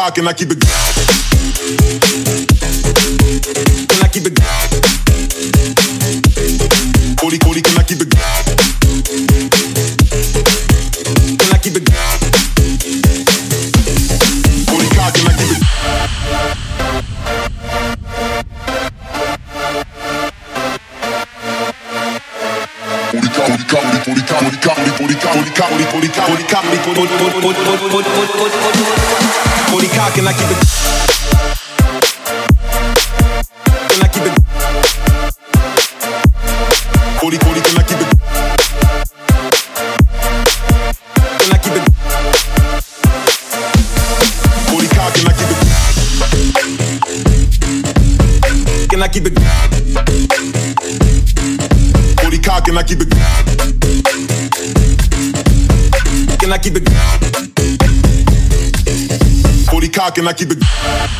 cock 0.00 0.16
and 0.16 0.28
I 0.28 0.32
keep 0.32 0.50
it. 0.50 0.56
And 3.92 4.02
I 4.02 4.08
keep 4.08 4.24
it. 4.24 4.32
Booty, 7.20 7.38
booty, 7.44 7.60
can 7.60 7.76
I 7.76 7.82
keep 7.84 8.00
it? 8.00 8.08
Can 11.36 11.52
I 11.52 11.58
keep 11.60 11.76
it? 11.76 11.84
Booty 14.64 14.88
cock, 14.96 15.12
can 15.12 15.26
I 15.26 15.34
keep 15.36 15.50
it? 15.52 15.60
Booty 23.12 23.28
cock, 23.28 23.52
booty 23.52 23.68
cock, 23.68 24.04
booty 24.06 24.22
cock, 24.22 24.40
booty 24.40 24.56
cock, 24.64 24.78
booty 24.96 25.14
cock, 25.20 25.34
booty 25.36 25.52
cock, 25.52 25.70
booty 25.70 26.08
cock, 26.08 26.24
booty 26.30 26.44
cock, 26.48 26.64
booty 26.64 26.84
cock, 26.84 26.94
booty 26.94 27.12
cock, 27.18 27.36
booty 27.42 27.60
cock, 27.60 27.80
booty 27.92 29.09
cock, 30.10 30.16
can 30.16 30.26
I 30.28 30.32
keep 30.32 30.50
it? 30.50 30.58
Can 33.90 34.02
I 34.02 34.08
keep 34.08 34.24
it? 34.26 34.34
Booty, 37.20 37.38
booty, 37.38 37.60
can 37.60 37.78
I 37.78 37.82
keep 37.82 38.00
it? 38.00 38.08
Can 41.40 41.52
I 41.52 41.58
keep 41.58 41.74
it? 41.76 41.84
Booty 44.70 44.88
cock, 44.94 45.12
can 45.14 45.26
I 45.26 45.32
keep 45.38 45.50
it? 45.50 45.58
Can 48.90 49.02
I 49.02 49.08
keep 49.08 49.26
it? 49.26 49.34
Booty 52.22 52.38
cock, 52.38 52.64
can 52.64 52.78
I 52.78 52.82
keep 52.82 53.00
it? 53.00 53.10
Can 56.40 56.52
I 56.52 56.58
keep 56.58 56.76
it? 56.76 57.19
Cock, 60.00 60.14
can 60.14 60.26
I 60.28 60.32
keep 60.32 60.48
it? 60.50 61.19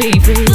baby. 0.00 0.49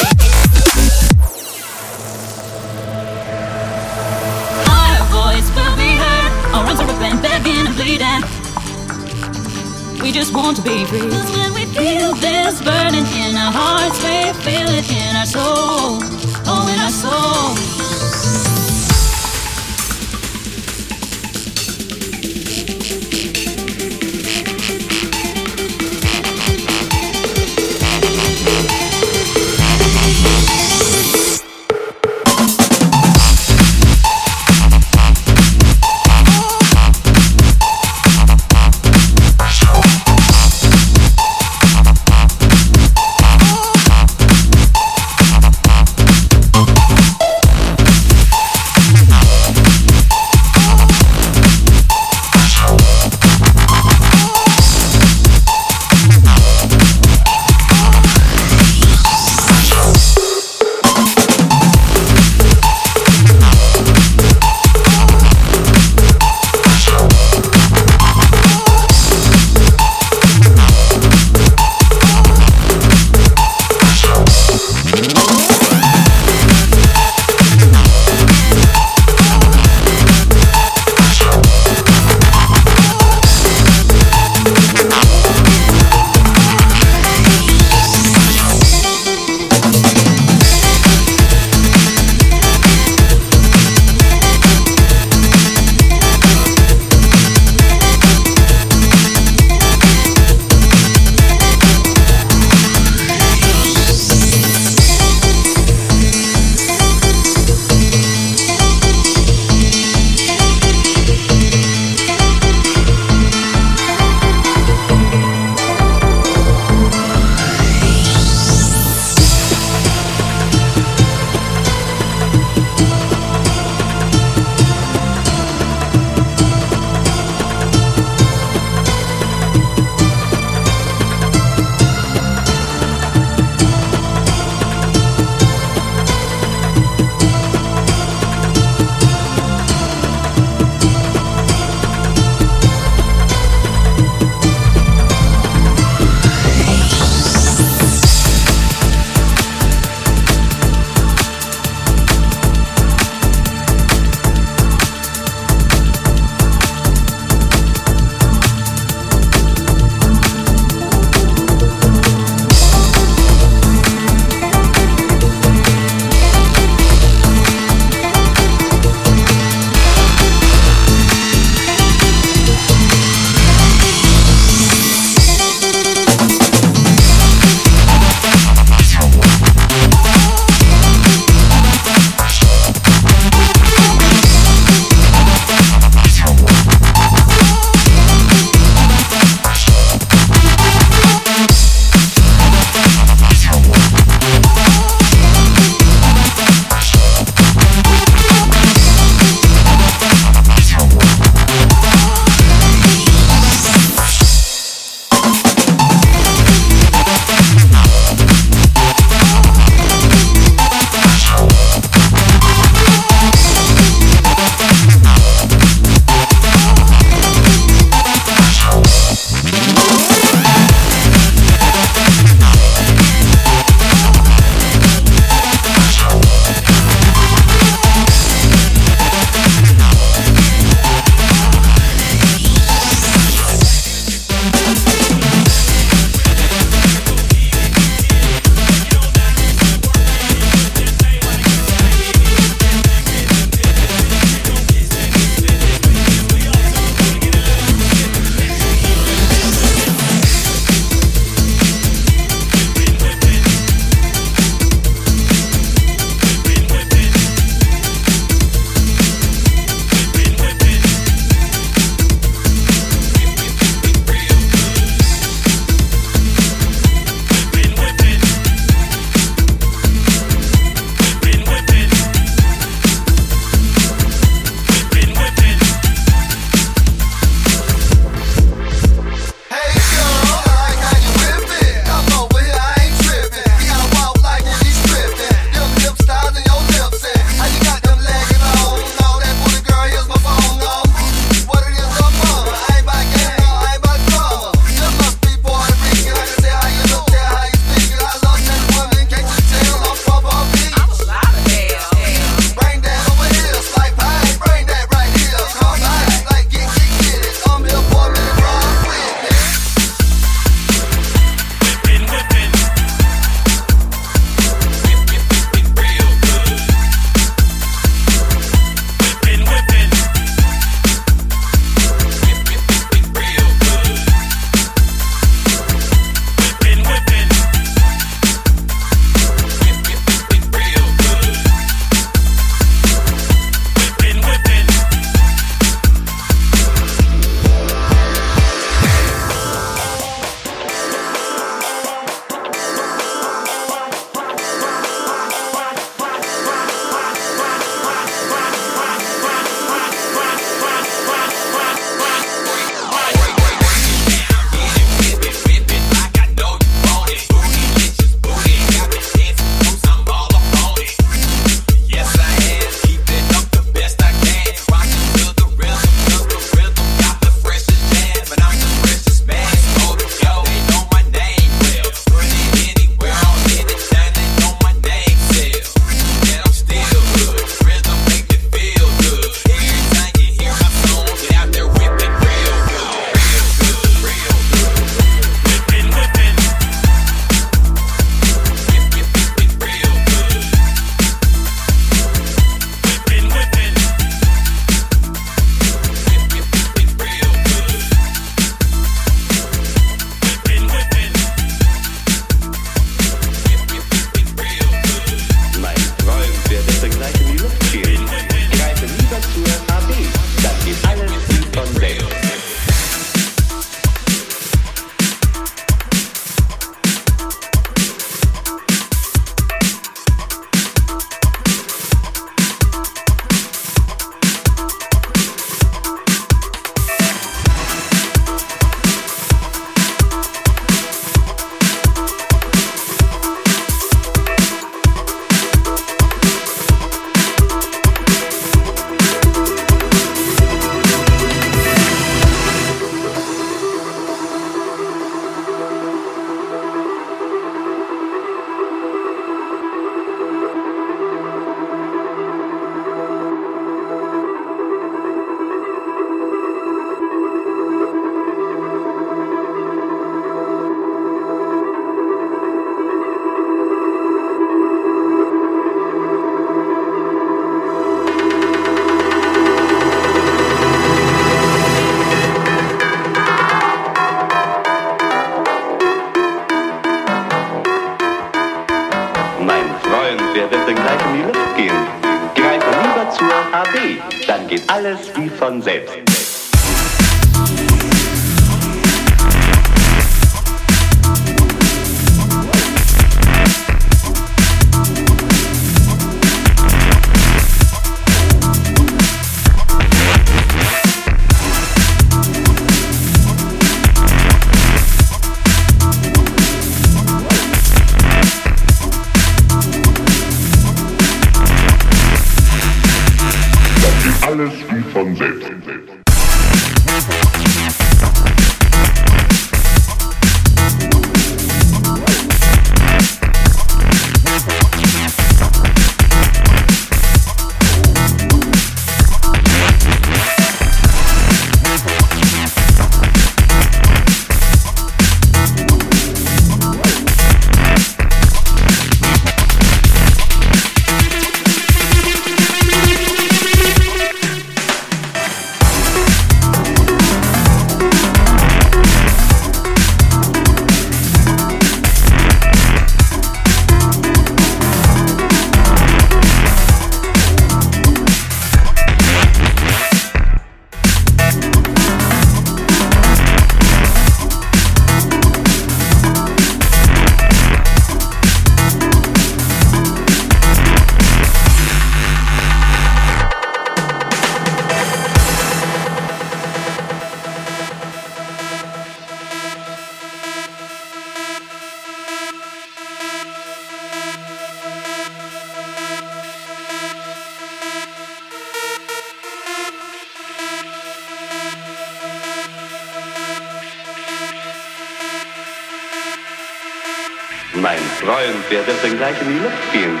In 599.06 599.28
die 599.28 599.38
Luft 599.38 599.62
fielen. 599.70 600.00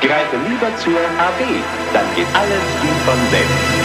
Greife 0.00 0.38
lieber 0.48 0.74
zur 0.76 0.96
AB, 0.96 1.40
dann 1.92 2.06
geht 2.14 2.26
alles 2.32 2.64
wie 2.80 3.04
von 3.04 3.18
selbst. 3.30 3.75